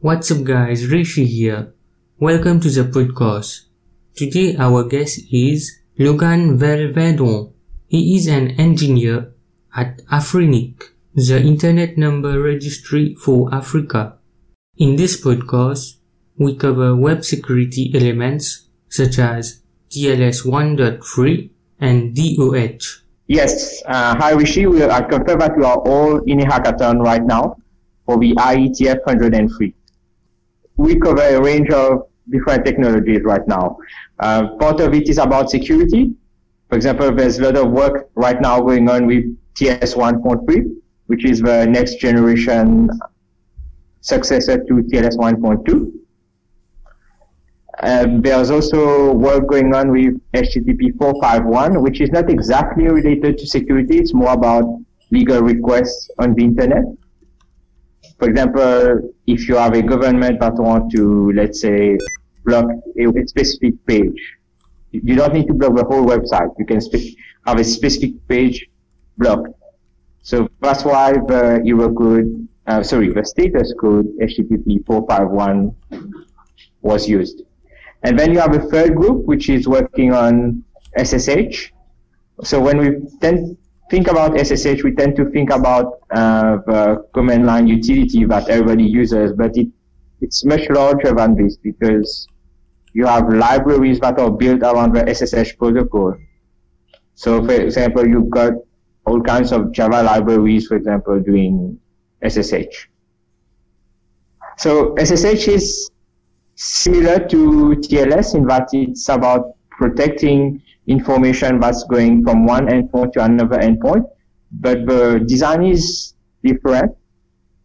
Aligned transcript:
What's 0.00 0.30
up 0.30 0.44
guys, 0.44 0.86
Rishi 0.86 1.24
here. 1.24 1.72
Welcome 2.18 2.60
to 2.60 2.68
the 2.70 2.84
podcast. 2.84 3.62
Today 4.14 4.54
our 4.58 4.84
guest 4.84 5.20
is 5.32 5.80
Logan 5.98 6.58
Velvindron. 6.58 7.52
He 7.88 8.14
is 8.14 8.26
an 8.26 8.50
engineer 8.60 9.32
at 9.74 10.04
Afrinic, 10.12 10.82
the 11.14 11.40
Internet 11.40 11.96
Number 11.96 12.38
Registry 12.42 13.14
for 13.14 13.52
Africa. 13.54 14.18
In 14.76 14.96
this 14.96 15.18
podcast, 15.18 15.96
we 16.36 16.56
cover 16.56 16.94
web 16.94 17.24
security 17.24 17.90
elements 17.94 18.68
such 18.90 19.18
as 19.18 19.62
TLS 19.90 20.44
1.3 20.44 21.50
and 21.80 22.14
DOH. 22.14 23.00
Yes. 23.28 23.82
Uh, 23.86 24.14
hi, 24.16 24.32
Rishi. 24.32 24.66
We 24.66 24.82
are 24.82 25.08
confirmed 25.08 25.40
that 25.40 25.56
we 25.56 25.64
are 25.64 25.78
all 25.78 26.18
in 26.24 26.42
a 26.42 26.44
hackathon 26.44 27.02
right 27.02 27.24
now 27.24 27.56
for 28.04 28.18
the 28.18 28.34
IETF 28.34 28.98
103. 29.06 29.74
We 30.76 30.96
cover 30.96 31.22
a 31.22 31.40
range 31.40 31.70
of 31.70 32.08
different 32.28 32.64
technologies 32.64 33.22
right 33.22 33.46
now. 33.46 33.78
Uh, 34.18 34.48
part 34.58 34.80
of 34.80 34.94
it 34.94 35.08
is 35.08 35.18
about 35.18 35.50
security. 35.50 36.12
For 36.68 36.76
example, 36.76 37.14
there's 37.14 37.38
a 37.38 37.44
lot 37.44 37.56
of 37.56 37.70
work 37.70 38.10
right 38.14 38.40
now 38.40 38.60
going 38.60 38.88
on 38.88 39.06
with 39.06 39.24
TLS 39.54 39.94
1.3, 39.94 40.76
which 41.06 41.24
is 41.24 41.40
the 41.40 41.66
next 41.66 41.98
generation 41.98 42.90
successor 44.00 44.58
to 44.64 44.74
TLS 44.74 45.16
1.2. 45.16 45.92
Um, 47.82 48.22
there's 48.22 48.50
also 48.50 49.12
work 49.12 49.48
going 49.48 49.74
on 49.74 49.90
with 49.90 50.18
HTTP 50.32 50.96
451, 50.98 51.82
which 51.82 52.00
is 52.00 52.10
not 52.10 52.30
exactly 52.30 52.88
related 52.88 53.38
to 53.38 53.46
security. 53.46 53.98
It's 53.98 54.14
more 54.14 54.32
about 54.32 54.64
legal 55.10 55.42
requests 55.42 56.10
on 56.18 56.34
the 56.34 56.44
internet. 56.44 56.84
For 58.18 58.28
example, 58.30 59.12
if 59.26 59.48
you 59.48 59.56
have 59.56 59.74
a 59.74 59.82
government 59.82 60.40
that 60.40 60.54
want 60.54 60.90
to, 60.92 61.32
let's 61.32 61.60
say, 61.60 61.98
block 62.44 62.66
a, 62.98 63.26
specific 63.26 63.74
page, 63.86 64.18
you 64.90 65.14
don't 65.16 65.34
need 65.34 65.46
to 65.48 65.54
block 65.54 65.76
the 65.76 65.84
whole 65.84 66.06
website. 66.06 66.50
You 66.58 66.64
can 66.64 66.80
have 67.46 67.58
a 67.58 67.64
specific 67.64 68.26
page 68.28 68.66
blocked. 69.18 69.48
So 70.22 70.48
that's 70.60 70.84
why 70.84 71.12
the 71.12 71.62
error 71.66 71.92
code, 71.92 72.48
uh, 72.66 72.82
sorry, 72.82 73.12
the 73.12 73.24
status 73.24 73.74
code 73.78 74.06
HTTP 74.20 74.84
451 74.86 75.76
was 76.80 77.08
used. 77.08 77.42
And 78.02 78.18
then 78.18 78.32
you 78.32 78.38
have 78.38 78.54
a 78.54 78.60
third 78.60 78.94
group, 78.94 79.26
which 79.26 79.50
is 79.50 79.68
working 79.68 80.12
on 80.12 80.64
SSH. 80.96 81.72
So 82.42 82.60
when 82.60 82.78
we 82.78 82.90
tend 83.20 83.58
think 83.90 84.08
about 84.08 84.38
SSH, 84.38 84.82
we 84.82 84.92
tend 84.92 85.16
to 85.16 85.30
think 85.30 85.50
about 85.50 86.00
uh, 86.10 86.58
the 86.66 87.06
command 87.14 87.46
line 87.46 87.66
utility 87.66 88.24
that 88.24 88.48
everybody 88.48 88.84
uses, 88.84 89.32
but 89.32 89.56
it, 89.56 89.68
it's 90.20 90.44
much 90.44 90.68
larger 90.70 91.12
than 91.12 91.34
this 91.36 91.56
because 91.56 92.26
you 92.92 93.06
have 93.06 93.28
libraries 93.32 94.00
that 94.00 94.18
are 94.18 94.30
built 94.30 94.62
around 94.62 94.94
the 94.94 95.14
SSH 95.14 95.56
protocol. 95.58 96.16
So 97.14 97.44
for 97.44 97.52
example, 97.52 98.06
you've 98.06 98.30
got 98.30 98.52
all 99.06 99.20
kinds 99.20 99.52
of 99.52 99.72
Java 99.72 100.02
libraries, 100.02 100.66
for 100.66 100.76
example, 100.76 101.20
doing 101.20 101.78
SSH. 102.26 102.88
So 104.58 104.94
SSH 104.96 105.48
is 105.48 105.90
similar 106.54 107.18
to 107.28 107.76
TLS 107.76 108.34
in 108.34 108.46
that 108.46 108.68
it's 108.72 109.08
about 109.08 109.52
protecting 109.70 110.62
information 110.86 111.60
that's 111.60 111.84
going 111.84 112.24
from 112.24 112.46
one 112.46 112.66
endpoint 112.66 113.12
to 113.14 113.24
another 113.24 113.58
endpoint, 113.58 114.04
but 114.52 114.86
the 114.86 115.24
design 115.26 115.64
is 115.64 116.14
different. 116.44 116.92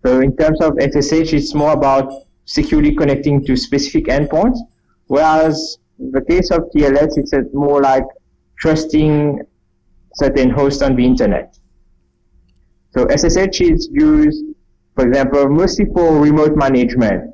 So 0.06 0.22
in 0.22 0.36
terms 0.36 0.60
of 0.62 0.78
SSH, 0.80 1.34
it's 1.34 1.54
more 1.54 1.74
about 1.74 2.12
securely 2.46 2.96
connecting 2.96 3.46
to 3.46 3.56
specific 3.56 4.06
endpoints, 4.06 4.58
whereas 5.08 5.78
in 6.00 6.12
the 6.12 6.22
case 6.22 6.50
of 6.50 6.64
TLS, 6.76 7.18
it's 7.18 7.34
more 7.54 7.82
like 7.82 8.04
trusting 8.58 9.42
certain 10.16 10.50
hosts 10.50 10.82
on 10.82 10.96
the 10.96 11.06
internet. 11.06 11.58
So 12.94 13.08
SSH 13.08 13.62
is 13.62 13.90
used, 13.92 14.44
for 14.96 15.08
example, 15.08 15.48
mostly 15.50 15.86
for 15.86 16.20
remote 16.20 16.58
management. 16.58 17.34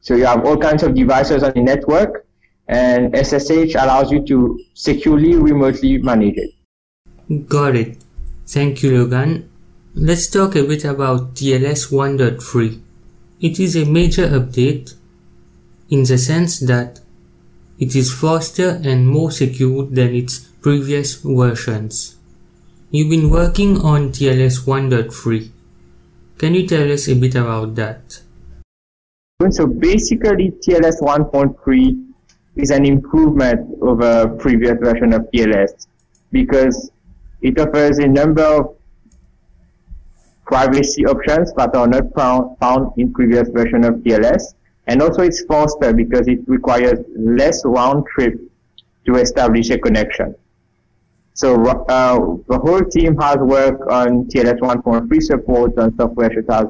So 0.00 0.14
you 0.14 0.24
have 0.24 0.46
all 0.46 0.56
kinds 0.56 0.82
of 0.82 0.94
devices 0.94 1.42
on 1.42 1.52
the 1.52 1.60
network 1.60 2.26
and 2.72 3.14
SSH 3.14 3.74
allows 3.74 4.10
you 4.10 4.24
to 4.26 4.58
securely 4.72 5.34
remotely 5.36 5.98
manage 5.98 6.36
it. 6.36 7.48
Got 7.48 7.76
it. 7.76 7.98
Thank 8.46 8.82
you, 8.82 8.96
Logan. 8.96 9.50
Let's 9.94 10.26
talk 10.28 10.56
a 10.56 10.64
bit 10.64 10.84
about 10.84 11.34
TLS 11.34 11.92
1.3. 11.92 12.80
It 13.40 13.60
is 13.60 13.76
a 13.76 13.84
major 13.84 14.26
update 14.28 14.94
in 15.90 16.04
the 16.04 16.16
sense 16.16 16.60
that 16.60 17.00
it 17.78 17.94
is 17.94 18.14
faster 18.14 18.80
and 18.82 19.06
more 19.06 19.30
secure 19.30 19.84
than 19.84 20.14
its 20.14 20.38
previous 20.62 21.16
versions. 21.16 22.16
You've 22.90 23.10
been 23.10 23.28
working 23.28 23.80
on 23.82 24.12
TLS 24.12 24.64
1.3. 24.64 25.50
Can 26.38 26.54
you 26.54 26.66
tell 26.66 26.90
us 26.90 27.08
a 27.08 27.14
bit 27.14 27.34
about 27.34 27.74
that? 27.74 28.20
So 29.50 29.66
basically 29.66 30.52
TLS 30.64 31.02
1.3 31.02 32.11
is 32.56 32.70
an 32.70 32.84
improvement 32.84 33.78
over 33.80 34.28
previous 34.36 34.78
version 34.80 35.12
of 35.12 35.22
TLS 35.32 35.86
because 36.30 36.90
it 37.40 37.58
offers 37.58 37.98
a 37.98 38.06
number 38.06 38.42
of 38.42 38.76
privacy 40.44 41.06
options 41.06 41.52
that 41.54 41.74
are 41.74 41.86
not 41.86 42.12
found, 42.14 42.58
found 42.58 42.92
in 42.98 43.12
previous 43.12 43.48
version 43.48 43.84
of 43.84 43.94
TLS. 43.96 44.54
And 44.86 45.00
also 45.00 45.22
Git's 45.22 45.44
faster 45.44 45.92
because 45.92 46.28
it 46.28 46.40
requires 46.46 46.98
less 47.16 47.64
round 47.64 48.04
trip 48.06 48.38
to 49.06 49.14
establish 49.14 49.70
a 49.70 49.78
connection. 49.78 50.34
So 51.34 51.64
uh, 51.64 52.18
the 52.48 52.58
whole 52.58 52.84
team 52.84 53.16
has 53.16 53.36
worked 53.36 53.82
on 53.90 54.26
TLS 54.26 54.58
1.3 54.58 55.22
support 55.22 55.78
on 55.78 55.96
software 55.96 56.30
such 56.34 56.44
as 56.50 56.66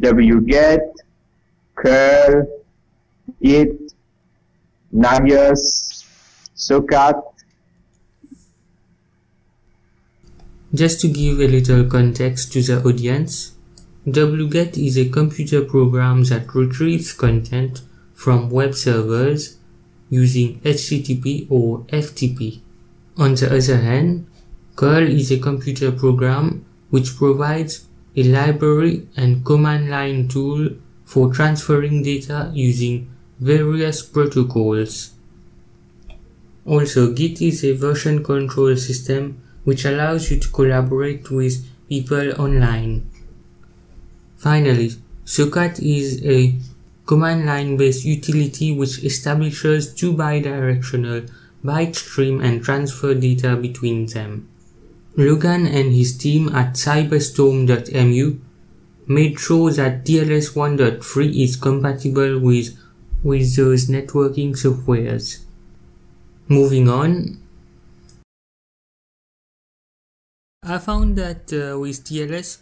wget, 0.00 0.94
curl, 1.74 2.46
it, 3.40 3.92
Nagios, 4.92 6.04
Socat. 6.56 7.22
Just 10.74 11.00
to 11.00 11.08
give 11.08 11.38
a 11.38 11.46
little 11.46 11.84
context 11.84 12.52
to 12.52 12.62
the 12.62 12.82
audience, 12.82 13.52
wget 14.04 14.76
is 14.76 14.98
a 14.98 15.08
computer 15.08 15.64
program 15.64 16.24
that 16.24 16.52
retrieves 16.54 17.12
content 17.12 17.82
from 18.14 18.50
web 18.50 18.74
servers 18.74 19.58
using 20.08 20.60
HTTP 20.60 21.46
or 21.48 21.80
FTP. 21.92 22.60
On 23.16 23.34
the 23.36 23.46
other 23.46 23.76
hand, 23.76 24.26
curl 24.74 25.06
is 25.06 25.30
a 25.30 25.38
computer 25.38 25.92
program 25.92 26.64
which 26.90 27.16
provides 27.16 27.86
a 28.16 28.24
library 28.24 29.06
and 29.16 29.44
command 29.44 29.88
line 29.88 30.26
tool 30.26 30.70
for 31.04 31.32
transferring 31.32 32.02
data 32.02 32.50
using 32.52 33.08
various 33.40 34.02
protocols. 34.02 35.12
Also, 36.66 37.12
Git 37.12 37.40
is 37.40 37.64
a 37.64 37.72
version 37.72 38.22
control 38.22 38.76
system 38.76 39.40
which 39.64 39.84
allows 39.84 40.30
you 40.30 40.38
to 40.38 40.48
collaborate 40.48 41.30
with 41.30 41.66
people 41.88 42.32
online. 42.40 43.10
Finally, 44.36 44.90
Socat 45.24 45.80
is 45.80 46.24
a 46.24 46.54
command 47.06 47.46
line 47.46 47.76
based 47.76 48.04
utility 48.04 48.72
which 48.72 49.02
establishes 49.02 49.94
two 49.94 50.12
bidirectional 50.12 51.28
byte 51.64 51.96
stream 51.96 52.40
and 52.40 52.62
transfer 52.62 53.14
data 53.14 53.56
between 53.56 54.06
them. 54.06 54.48
Logan 55.16 55.66
and 55.66 55.92
his 55.92 56.16
team 56.16 56.48
at 56.54 56.74
cyberstorm.mu 56.74 58.38
made 59.06 59.40
sure 59.40 59.70
that 59.72 60.04
TLS 60.04 60.54
1.3 60.54 61.42
is 61.42 61.56
compatible 61.56 62.38
with 62.38 62.78
with 63.22 63.56
those 63.56 63.88
networking 63.88 64.52
softwares. 64.52 65.44
Moving 66.48 66.88
on, 66.88 67.40
I 70.62 70.78
found 70.78 71.16
that 71.16 71.52
uh, 71.52 71.78
with 71.78 72.04
TLS, 72.04 72.58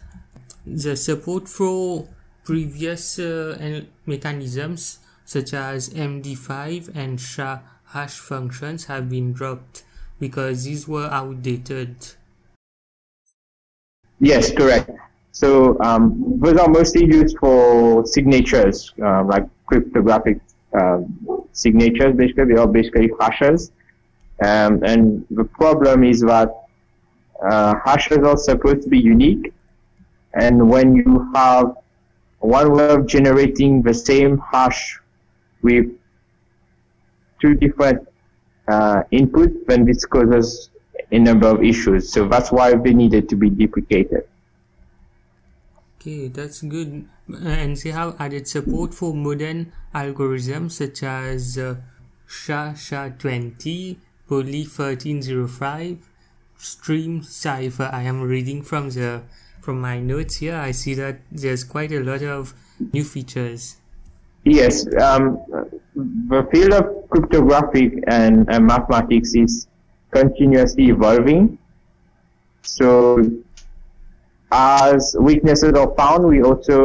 the 0.65 0.95
support 0.95 1.49
for 1.49 2.07
previous 2.43 3.19
uh, 3.19 3.83
mechanisms 4.05 4.99
such 5.25 5.53
as 5.53 5.89
MD5 5.89 6.95
and 6.95 7.19
SHA 7.19 7.61
hash 7.85 8.17
functions 8.17 8.85
have 8.85 9.09
been 9.09 9.33
dropped 9.33 9.83
because 10.19 10.63
these 10.63 10.87
were 10.87 11.07
outdated. 11.11 11.95
Yes, 14.19 14.51
correct. 14.51 14.89
So 15.31 15.79
um, 15.81 16.39
those 16.39 16.57
are 16.57 16.67
mostly 16.67 17.05
used 17.05 17.37
for 17.37 18.05
signatures, 18.05 18.93
uh, 19.03 19.23
like 19.23 19.47
cryptographic 19.69 20.39
um, 20.79 21.03
signatures. 21.53 22.15
Basically, 22.15 22.53
they 22.53 22.59
are 22.59 22.67
basically 22.67 23.11
hashes. 23.19 23.71
Um, 24.43 24.83
and 24.83 25.25
the 25.29 25.43
problem 25.43 26.03
is 26.03 26.21
that 26.21 26.49
uh, 27.49 27.75
hashes 27.85 28.19
are 28.19 28.37
supposed 28.37 28.83
to 28.83 28.89
be 28.89 28.99
unique. 28.99 29.53
And 30.33 30.69
when 30.69 30.95
you 30.95 31.31
have 31.35 31.75
one 32.39 32.73
way 32.73 32.89
of 32.89 33.05
generating 33.05 33.81
the 33.81 33.93
same 33.93 34.41
hash 34.51 34.99
with 35.61 35.87
two 37.41 37.53
different 37.55 38.07
uh, 38.67 39.03
inputs, 39.11 39.65
then 39.67 39.85
this 39.85 40.05
causes 40.05 40.69
a 41.11 41.19
number 41.19 41.47
of 41.47 41.63
issues. 41.63 42.11
So 42.11 42.27
that's 42.27 42.51
why 42.51 42.75
they 42.75 42.93
needed 42.93 43.27
to 43.29 43.35
be 43.35 43.49
deprecated. 43.49 44.23
Okay, 45.99 46.29
that's 46.29 46.61
good. 46.61 47.09
And 47.27 47.75
they 47.75 47.89
have 47.89 48.15
added 48.21 48.47
support 48.47 48.93
for 48.93 49.13
modern 49.13 49.73
algorithms 49.93 50.71
such 50.71 51.03
as 51.03 51.57
uh, 51.57 51.75
ChaCha20, 52.29 53.97
Poly 54.25 54.63
1305, 54.63 56.09
Stream 56.57 57.21
Cipher. 57.21 57.89
I 57.91 58.03
am 58.03 58.21
reading 58.21 58.63
from 58.63 58.91
the 58.91 59.23
from 59.59 59.81
my 59.81 59.99
notes 59.99 60.37
here. 60.37 60.55
I 60.55 60.71
see 60.71 60.93
that 60.93 61.19
there's 61.33 61.65
quite 61.65 61.91
a 61.91 61.99
lot 61.99 62.23
of 62.23 62.53
new 62.93 63.03
features. 63.03 63.75
Yes, 64.45 64.87
um, 65.01 65.37
the 65.95 66.47
field 66.49 66.73
of 66.75 67.09
cryptographic 67.09 68.01
and, 68.07 68.47
and 68.49 68.65
mathematics 68.65 69.35
is 69.35 69.67
continuously 70.11 70.87
evolving. 70.87 71.57
So 72.61 73.19
as 74.51 75.15
weaknesses 75.19 75.73
are 75.73 75.93
found, 75.95 76.25
we 76.25 76.41
also 76.41 76.77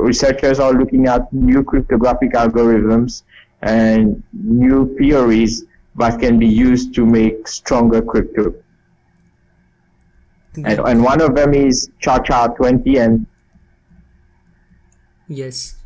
researchers 0.00 0.60
are 0.60 0.72
looking 0.72 1.06
at 1.06 1.32
new 1.32 1.64
cryptographic 1.64 2.32
algorithms 2.32 3.22
and 3.62 4.22
new 4.32 4.96
theories 4.96 5.64
that 5.96 6.20
can 6.20 6.38
be 6.38 6.46
used 6.46 6.94
to 6.94 7.04
make 7.04 7.48
stronger 7.48 8.02
crypto. 8.02 8.54
And, 10.54 10.80
and 10.80 11.02
one 11.02 11.20
of 11.20 11.34
them 11.34 11.54
is 11.54 11.90
ChaCha20 12.02 12.98
and 12.98 13.26
yes. 15.28 15.76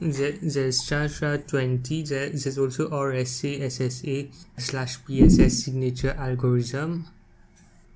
There, 0.00 0.32
there's 0.32 0.80
ChaCha20 0.82 2.08
there, 2.08 2.30
there's 2.30 2.58
also 2.58 2.88
RSA 2.88 3.60
SSA 3.60 4.32
slash 4.58 4.98
PSS 5.04 5.64
signature 5.64 6.16
algorithm 6.18 7.06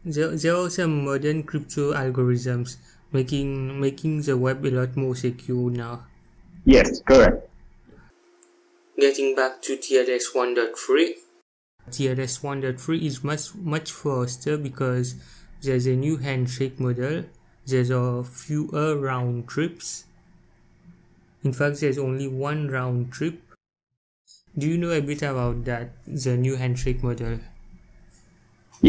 there, 0.06 0.36
there 0.36 0.54
are 0.54 0.70
some 0.70 1.04
modern 1.04 1.42
crypto 1.42 1.92
algorithms 1.92 2.76
making 3.12 3.80
making 3.80 4.22
the 4.22 4.36
web 4.36 4.64
a 4.64 4.70
lot 4.70 4.96
more 4.96 5.16
secure 5.16 5.70
now. 5.70 6.06
Yes 6.64 7.00
correct. 7.00 7.48
Getting 8.98 9.34
back 9.34 9.60
to 9.62 9.76
TLS 9.76 10.32
1.3 10.32 11.14
TLS 11.90 12.40
1.3 12.40 13.02
is 13.02 13.24
much 13.24 13.54
much 13.56 13.90
faster 13.90 14.56
because 14.56 15.16
there's 15.62 15.86
a 15.86 15.96
new 15.96 16.16
handshake 16.18 16.78
model. 16.78 17.24
There's 17.66 17.90
a 17.90 18.22
fewer 18.22 18.96
round 18.96 19.48
trips. 19.48 20.04
In 21.42 21.52
fact 21.52 21.80
there's 21.80 21.98
only 21.98 22.28
one 22.28 22.68
round 22.68 23.12
trip. 23.12 23.42
Do 24.56 24.68
you 24.68 24.78
know 24.78 24.90
a 24.90 25.00
bit 25.00 25.22
about 25.22 25.64
that 25.64 25.90
the 26.06 26.36
new 26.36 26.56
handshake 26.56 27.02
model 27.02 27.40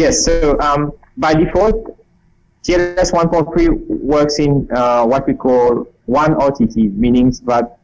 yes 0.01 0.23
so 0.25 0.57
um, 0.59 0.91
by 1.17 1.33
default 1.33 1.77
TLS 2.63 3.11
1.3 3.13 3.69
works 4.13 4.39
in 4.39 4.67
uh, 4.75 5.05
what 5.05 5.25
we 5.27 5.33
call 5.33 5.87
one 6.05 6.33
RTT 6.35 6.93
meaning 6.95 7.33
that 7.45 7.79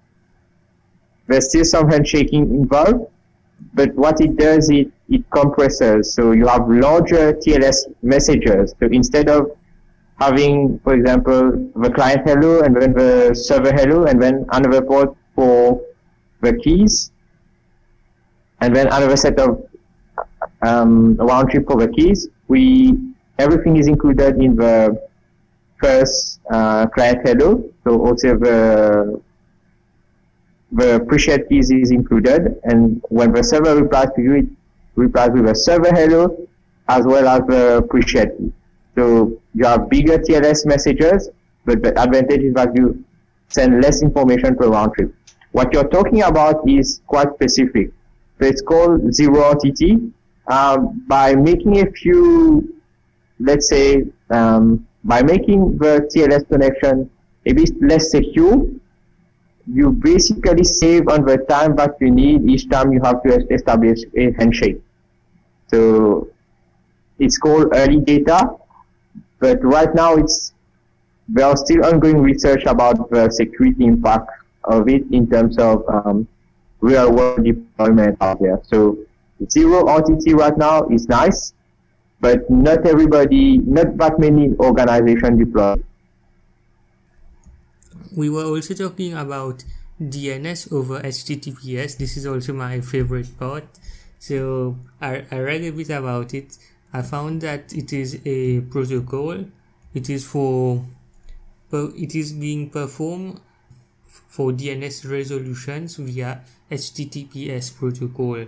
there's 1.27 1.49
still 1.49 1.65
some 1.65 1.89
handshaking 1.89 2.43
involved 2.61 3.05
but 3.73 3.93
what 3.95 4.19
it 4.21 4.35
does 4.35 4.69
it 4.69 4.91
it 5.09 5.29
compresses. 5.29 6.13
So 6.13 6.31
you 6.31 6.47
have 6.47 6.69
larger 6.69 7.33
TLS 7.33 7.93
messages. 8.01 8.73
So 8.79 8.87
instead 8.87 9.29
of 9.29 9.51
having 10.19 10.79
for 10.83 10.93
example 10.93 11.71
the 11.75 11.89
client 11.89 12.21
hello 12.25 12.61
and 12.61 12.75
then 12.75 12.93
the 12.93 13.33
server 13.33 13.73
hello 13.73 14.05
and 14.05 14.21
then 14.21 14.45
another 14.51 14.81
port 14.81 15.15
for 15.35 15.81
the 16.41 16.53
keys 16.57 17.11
and 18.61 18.75
then 18.75 18.87
another 18.87 19.17
set 19.17 19.39
of 19.39 19.67
um, 20.65 21.15
round 21.15 21.49
trip 21.49 21.65
for 21.67 21.77
the 21.77 21.87
keys 21.87 22.27
we 22.47 22.97
everything 23.39 23.77
is 23.77 23.87
included 23.87 24.37
in 24.37 24.55
the 24.55 24.75
first 25.81 26.39
uh, 26.51 26.85
client 26.87 27.19
hello 27.25 27.63
so 27.83 27.99
also 28.05 28.37
the 28.37 29.21
the 30.73 31.05
pre-shared 31.07 31.47
keys 31.49 31.69
is 31.71 31.91
included 31.91 32.59
and 32.63 33.01
when 33.09 33.31
the 33.31 33.43
server 33.43 33.75
replies 33.75 34.07
to 34.15 34.21
you, 34.21 34.33
it 34.33 34.45
replies 34.95 35.29
with 35.31 35.47
a 35.47 35.55
server 35.55 35.89
hello 35.89 36.47
as 36.89 37.05
well 37.05 37.27
as 37.27 37.41
the 37.47 37.85
pre-shared 37.89 38.37
key. 38.37 38.51
So 38.95 39.39
you 39.53 39.65
have 39.65 39.89
bigger 39.89 40.17
TLS 40.17 40.65
messages, 40.65 41.29
but 41.65 41.81
the 41.83 41.89
advantage 41.99 42.41
is 42.41 42.53
that 42.55 42.75
you 42.75 43.03
send 43.49 43.81
less 43.81 44.01
information 44.01 44.55
per 44.55 44.67
round 44.67 44.93
trip. 44.95 45.13
What 45.51 45.71
you're 45.73 45.87
talking 45.87 46.23
about 46.23 46.67
is 46.67 47.01
quite 47.05 47.33
specific. 47.35 47.91
So 48.39 48.47
it's 48.47 48.61
called 48.61 49.13
zero 49.13 49.53
RTT. 49.53 50.11
Um, 50.47 51.03
by 51.07 51.35
making 51.35 51.79
a 51.79 51.91
few, 51.91 52.75
let's 53.39 53.69
say, 53.69 54.05
um, 54.29 54.85
by 55.03 55.21
making 55.23 55.77
the 55.77 56.09
TLS 56.13 56.47
connection 56.49 57.09
a 57.45 57.53
bit 57.53 57.71
less 57.81 58.11
secure, 58.11 58.65
you 59.67 59.91
basically 59.91 60.63
save 60.63 61.07
on 61.07 61.25
the 61.25 61.37
time 61.49 61.75
that 61.77 61.95
you 62.01 62.11
need 62.11 62.49
each 62.49 62.69
time 62.69 62.91
you 62.91 63.01
have 63.01 63.23
to 63.23 63.47
establish 63.53 63.99
a 64.17 64.31
handshake. 64.33 64.81
So 65.67 66.27
it's 67.19 67.37
called 67.37 67.69
early 67.73 67.99
data, 67.99 68.51
but 69.39 69.63
right 69.63 69.93
now 69.95 70.15
it's 70.15 70.53
there 71.29 71.45
are 71.45 71.55
still 71.55 71.85
ongoing 71.85 72.21
research 72.21 72.65
about 72.65 73.09
the 73.09 73.29
security 73.29 73.85
impact 73.85 74.29
of 74.65 74.89
it 74.89 75.03
in 75.11 75.29
terms 75.29 75.57
of 75.57 75.87
um, 75.87 76.27
real 76.81 77.11
world 77.13 77.43
deployment 77.45 78.21
out 78.21 78.41
there. 78.41 78.59
So 78.63 78.97
zero 79.49 79.83
RTT 79.83 80.33
right 80.35 80.57
now 80.57 80.87
is 80.87 81.07
nice, 81.07 81.53
but 82.19 82.49
not 82.49 82.85
everybody, 82.85 83.57
not 83.59 83.97
that 83.97 84.19
many 84.19 84.53
organizations 84.59 85.39
deploy 85.39 85.75
we 88.15 88.29
were 88.29 88.45
also 88.45 88.73
talking 88.73 89.13
about 89.13 89.63
DNS 90.01 90.71
over 90.71 90.99
HTTPS. 91.01 91.97
This 91.97 92.17
is 92.17 92.25
also 92.25 92.53
my 92.53 92.81
favorite 92.81 93.37
part. 93.39 93.65
So 94.19 94.77
I, 95.01 95.25
I 95.31 95.39
read 95.39 95.63
a 95.63 95.71
bit 95.71 95.89
about 95.89 96.33
it. 96.33 96.57
I 96.93 97.01
found 97.01 97.41
that 97.41 97.73
it 97.73 97.91
is 97.91 98.19
a 98.25 98.61
protocol. 98.61 99.45
It 99.93 100.09
is 100.09 100.25
for 100.25 100.83
it 101.71 102.13
is 102.13 102.33
being 102.33 102.69
performed 102.69 103.39
for 104.05 104.51
DNS 104.51 105.09
resolutions 105.09 105.95
via 105.95 106.41
HTTPS 106.69 107.75
protocol. 107.75 108.45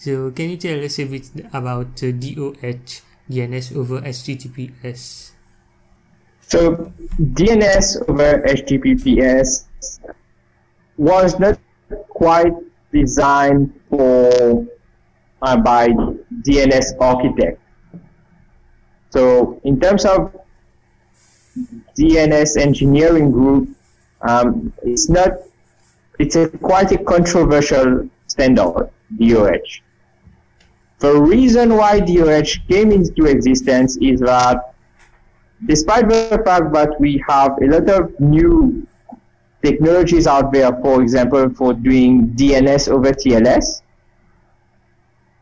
So 0.00 0.30
can 0.30 0.48
you 0.48 0.56
tell 0.56 0.82
us 0.82 0.98
a 0.98 1.04
bit 1.04 1.28
about 1.52 1.96
DOH 1.96 3.04
DNS 3.28 3.76
over 3.76 4.00
HTTPS? 4.00 5.32
So 6.40 6.90
DNS 7.20 8.08
over 8.08 8.40
HTTPS 8.48 9.66
was 10.96 11.38
not 11.38 11.60
quite 12.08 12.54
designed 12.90 13.78
for 13.90 14.66
uh, 15.42 15.56
by 15.58 15.88
DNS 15.88 16.96
architect. 16.98 17.60
So 19.10 19.60
in 19.64 19.78
terms 19.80 20.06
of 20.06 20.34
DNS 21.98 22.56
engineering 22.56 23.30
group, 23.32 23.68
um, 24.22 24.72
it's 24.82 25.10
not, 25.10 25.32
it's 26.18 26.36
a 26.36 26.48
quite 26.48 26.90
a 26.90 27.04
controversial 27.04 28.08
standard, 28.28 28.88
DOH. 29.18 29.82
The 31.00 31.18
reason 31.18 31.76
why 31.76 32.00
DOH 32.00 32.60
came 32.68 32.92
into 32.92 33.24
existence 33.24 33.96
is 34.02 34.20
that 34.20 34.74
despite 35.64 36.08
the 36.10 36.42
fact 36.44 36.72
that 36.74 37.00
we 37.00 37.24
have 37.26 37.56
a 37.62 37.66
lot 37.66 37.88
of 37.88 38.20
new 38.20 38.86
technologies 39.62 40.26
out 40.26 40.52
there, 40.52 40.70
for 40.82 41.00
example, 41.00 41.48
for 41.54 41.72
doing 41.72 42.28
DNS 42.36 42.90
over 42.90 43.12
TLS, 43.12 43.80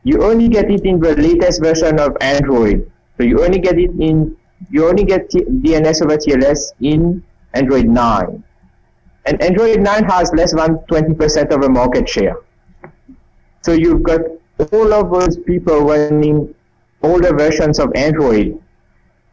you 0.05 0.23
only 0.23 0.47
get 0.47 0.71
it 0.71 0.85
in 0.85 1.01
the 1.01 1.17
latest 1.17 1.61
version 1.61 1.99
of 1.99 2.17
Android. 2.21 2.89
So 3.17 3.25
you 3.25 3.45
only 3.45 3.59
get 3.59 3.81
it 3.81 3.91
in, 3.99 4.37
you 4.71 4.89
only 4.89 5.05
get 5.05 5.29
T 5.29 5.41
DNS 5.41 6.03
over 6.03 6.17
TLS 6.17 6.73
in 6.81 7.25
Android 7.55 7.87
9. 7.87 8.45
And 9.27 9.43
Android 9.43 9.81
9 9.81 10.05
has 10.05 10.33
less 10.35 10.55
than 10.55 10.79
20% 10.91 11.51
of 11.53 11.63
the 11.63 11.69
market 11.69 12.09
share. 12.09 12.37
So 13.63 13.73
you've 13.73 14.05
got 14.05 14.21
all 14.73 14.93
of 14.93 15.11
those 15.11 15.39
people 15.39 15.81
running 15.81 16.55
older 17.03 17.35
versions 17.35 17.79
of 17.79 17.91
Android 17.95 18.61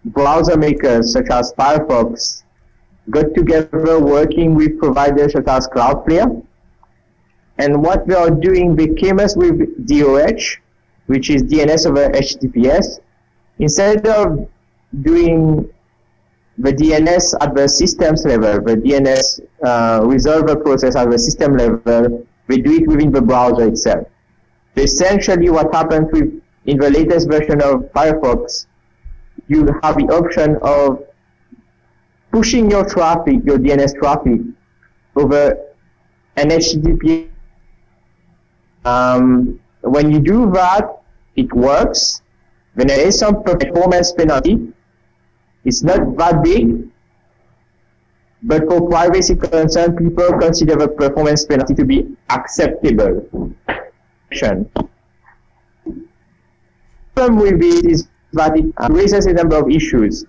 browser 0.05 0.57
makers 0.57 1.11
such 1.13 1.29
as 1.29 1.53
Firefox 1.53 2.43
got 3.09 3.33
together 3.35 3.99
working 3.99 4.55
with 4.55 4.79
providers 4.79 5.33
such 5.33 5.47
as 5.47 5.67
Cloudflare. 5.67 6.43
And 7.57 7.83
what 7.83 8.07
they 8.07 8.15
are 8.15 8.29
doing, 8.29 8.75
they 8.75 8.93
came 8.93 9.19
us 9.19 9.35
with 9.35 9.87
DOH, 9.87 10.57
which 11.07 11.29
is 11.29 11.43
DNS 11.43 11.87
over 11.87 12.09
HTTPS. 12.09 12.99
Instead 13.59 14.07
of 14.07 14.47
doing 15.01 15.69
the 16.61 16.73
DNS 16.73 17.33
at 17.41 17.55
the 17.55 17.67
systems 17.67 18.23
level, 18.25 18.61
the 18.61 18.75
DNS 18.75 19.41
uh, 19.63 20.01
resolver 20.01 20.61
process 20.63 20.95
at 20.95 21.09
the 21.09 21.17
system 21.17 21.57
level, 21.57 22.25
we 22.47 22.61
do 22.61 22.73
it 22.73 22.87
within 22.87 23.11
the 23.11 23.21
browser 23.21 23.67
itself. 23.67 24.07
Essentially 24.75 25.49
what 25.49 25.73
happens 25.73 26.07
with, 26.11 26.41
in 26.65 26.77
the 26.77 26.89
latest 26.89 27.29
version 27.29 27.61
of 27.61 27.91
Firefox, 27.93 28.67
you 29.47 29.65
have 29.81 29.95
the 29.97 30.07
option 30.13 30.57
of 30.61 31.03
pushing 32.31 32.69
your 32.69 32.85
traffic, 32.87 33.39
your 33.43 33.57
DNS 33.57 33.97
traffic, 33.97 34.41
over 35.15 35.57
an 36.37 36.49
HTTP. 36.49 37.29
Um, 38.85 39.59
when 39.81 40.11
you 40.11 40.19
do 40.19 40.51
that, 40.51 41.01
it 41.35 41.51
works. 41.53 42.21
When 42.75 42.87
there 42.87 43.05
is 43.05 43.17
some 43.17 43.43
performance 43.43 44.11
penalty, 44.13 44.71
it's 45.63 45.83
not 45.83 46.17
that 46.17 46.43
big, 46.43 46.87
but 48.43 48.67
for 48.67 48.89
privacy 48.89 49.35
concern, 49.35 49.95
people 49.95 50.39
consider 50.39 50.75
the 50.75 50.87
performance 50.87 51.45
penalty 51.45 51.75
to 51.75 51.85
be 51.85 52.15
acceptable. 52.29 53.53
Problem 57.15 57.39
with 57.39 57.61
it 57.61 57.85
is 57.85 58.07
that 58.33 58.57
it 58.57 58.65
raises 58.89 59.25
a 59.27 59.33
number 59.33 59.57
of 59.57 59.69
issues. 59.69 60.25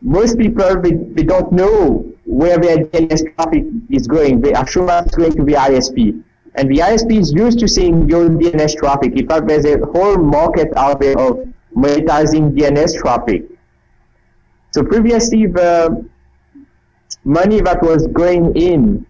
Most 0.00 0.36
people, 0.36 0.80
they, 0.80 0.92
they 0.92 1.22
don't 1.22 1.52
know 1.52 2.12
where 2.24 2.58
their 2.58 2.78
DNS 2.78 3.34
traffic 3.36 3.64
is 3.90 4.08
going. 4.08 4.40
They 4.40 4.54
are 4.54 4.66
sure 4.66 4.88
it's 4.90 5.14
going 5.14 5.32
to 5.36 5.44
the 5.44 5.52
ISP. 5.52 6.22
And 6.56 6.68
the 6.68 6.78
ISP 6.78 7.20
is 7.20 7.32
used 7.32 7.60
to 7.60 7.68
seeing 7.68 8.08
your 8.08 8.28
DNS 8.28 8.76
traffic. 8.76 9.16
In 9.16 9.28
fact, 9.28 9.46
there's 9.46 9.64
a 9.64 9.78
whole 9.78 10.16
market 10.16 10.68
out 10.76 11.00
there 11.00 11.18
of 11.18 11.46
monetizing 11.76 12.56
DNS 12.56 12.98
traffic. 13.00 13.44
So 14.72 14.82
previously, 14.82 15.46
the 15.46 16.04
money 17.24 17.60
that 17.60 17.82
was 17.82 18.06
going 18.08 18.56
in 18.56 19.06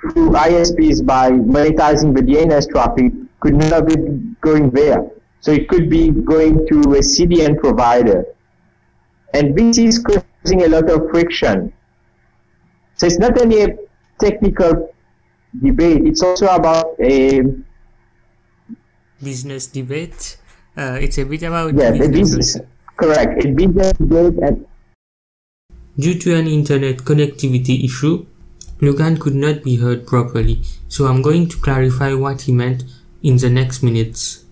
through 0.00 0.30
ISPs 0.30 1.04
by 1.04 1.30
monetizing 1.30 2.14
the 2.14 2.22
DNS 2.22 2.68
traffic 2.70 3.12
could 3.40 3.54
not 3.54 3.86
be 3.86 3.96
going 4.40 4.70
there. 4.70 5.10
So 5.40 5.50
it 5.52 5.68
could 5.68 5.90
be 5.90 6.10
going 6.10 6.66
to 6.68 6.78
a 6.94 7.02
CDN 7.02 7.58
provider. 7.58 8.24
And 9.34 9.56
this 9.56 9.78
is 9.78 9.98
causing 9.98 10.62
a 10.62 10.68
lot 10.68 10.88
of 10.90 11.10
friction. 11.10 11.72
So 12.96 13.06
it's 13.06 13.18
not 13.18 13.40
only 13.40 13.62
a 13.62 13.76
technical 14.20 14.94
debate, 15.60 16.06
it's 16.06 16.22
also 16.22 16.46
about 16.46 16.94
a 17.00 17.42
business 19.22 19.66
debate. 19.66 20.36
Uh, 20.76 20.98
it's 21.00 21.18
a 21.18 21.24
bit 21.24 21.42
about 21.42 21.74
yeah, 21.74 21.90
business 21.90 22.56
correct. 22.96 23.44
A 23.44 23.48
business 23.48 23.92
debate 23.92 24.38
and 24.42 24.66
Due 25.98 26.18
to 26.18 26.34
an 26.34 26.46
internet 26.46 27.04
connectivity 27.04 27.84
issue, 27.84 28.24
Logan 28.80 29.18
could 29.18 29.34
not 29.34 29.62
be 29.62 29.76
heard 29.76 30.06
properly, 30.06 30.62
so 30.88 31.04
I'm 31.04 31.20
going 31.20 31.48
to 31.50 31.58
clarify 31.58 32.14
what 32.14 32.42
he 32.42 32.52
meant 32.52 32.84
in 33.22 33.36
the 33.36 33.50
next 33.50 33.82
minutes. 33.82 34.44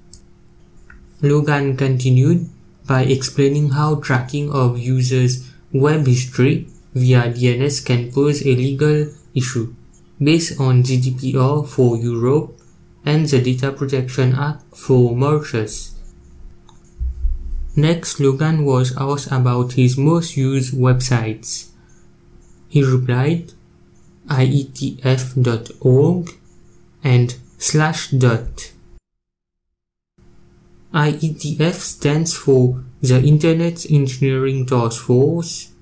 Logan 1.22 1.78
continued 1.78 2.48
by 2.86 3.04
explaining 3.04 3.70
how 3.70 3.96
tracking 3.96 4.52
of 4.52 4.78
users' 4.78 5.48
web 5.72 6.06
history 6.06 6.68
via 6.92 7.32
DNS 7.32 7.86
can 7.86 8.12
pose 8.12 8.42
a 8.42 8.54
legal 8.54 9.06
issue 9.34 9.74
based 10.22 10.60
on 10.60 10.82
GDPR 10.82 11.66
for 11.66 11.96
Europe 11.96 12.60
and 13.04 13.26
the 13.26 13.40
Data 13.40 13.72
Protection 13.72 14.34
Act 14.34 14.76
for 14.76 15.16
Mauritius. 15.16 15.94
Next, 17.80 18.20
Logan 18.20 18.66
was 18.66 18.94
asked 18.98 19.32
about 19.32 19.72
his 19.72 19.96
most 19.96 20.36
used 20.36 20.74
websites. 20.74 21.70
He 22.68 22.84
replied, 22.84 23.54
ietf.org 24.28 25.50
and 27.02 27.36
slash 27.56 28.10
dot. 28.10 28.72
IETF 30.92 31.74
stands 31.74 32.34
for 32.34 32.84
the 33.00 33.22
Internet 33.22 33.90
Engineering 33.90 34.66
Task 34.66 35.00
Force. 35.00 35.72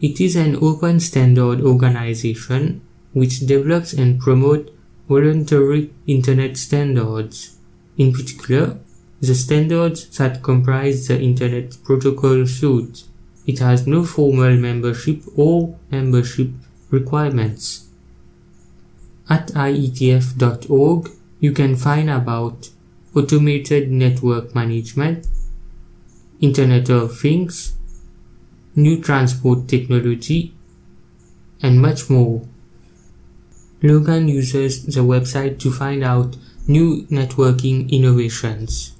It 0.00 0.20
is 0.20 0.36
an 0.36 0.56
open 0.62 1.00
standard 1.00 1.60
organization 1.60 2.82
which 3.12 3.40
develops 3.40 3.92
and 3.92 4.20
promotes 4.20 4.70
voluntary 5.08 5.90
Internet 6.06 6.56
standards. 6.56 7.56
In 7.98 8.12
particular, 8.12 8.78
the 9.20 9.34
standards 9.34 10.08
that 10.16 10.42
comprise 10.42 11.06
the 11.08 11.20
Internet 11.20 11.76
Protocol 11.84 12.46
suite. 12.46 13.04
It 13.46 13.58
has 13.58 13.86
no 13.86 14.04
formal 14.04 14.56
membership 14.56 15.22
or 15.36 15.76
membership 15.90 16.50
requirements. 16.90 17.88
At 19.28 19.48
ietf.org, 19.48 21.10
you 21.38 21.52
can 21.52 21.76
find 21.76 22.10
about 22.10 22.70
automated 23.14 23.90
network 23.90 24.54
management, 24.54 25.26
Internet 26.40 26.88
of 26.88 27.18
Things, 27.18 27.74
new 28.74 29.00
transport 29.02 29.68
technology, 29.68 30.54
and 31.62 31.80
much 31.80 32.08
more. 32.08 32.42
Logan 33.82 34.28
uses 34.28 34.86
the 34.86 35.00
website 35.00 35.58
to 35.60 35.70
find 35.70 36.02
out 36.02 36.36
new 36.66 37.02
networking 37.10 37.90
innovations. 37.90 38.92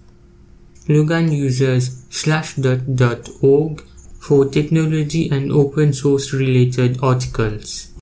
Logan 0.88 1.30
uses 1.30 2.04
slashdot.org 2.10 3.82
for 4.18 4.46
technology 4.46 5.28
and 5.30 5.52
open 5.52 5.92
source 5.92 6.32
related 6.32 6.98
articles. 7.02 7.92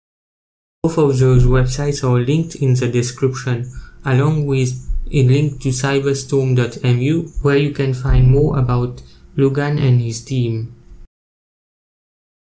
Both 0.82 0.98
of 0.98 1.18
those 1.18 1.44
websites 1.44 2.02
are 2.02 2.20
linked 2.20 2.54
in 2.56 2.74
the 2.74 2.88
description 2.88 3.70
along 4.04 4.46
with 4.46 4.72
a 5.10 5.22
link 5.22 5.60
to 5.62 5.70
cyberstorm.mu 5.70 7.28
where 7.42 7.56
you 7.56 7.70
can 7.70 7.94
find 7.94 8.30
more 8.30 8.58
about 8.58 9.02
Logan 9.36 9.78
and 9.78 10.00
his 10.00 10.24
team. 10.24 10.74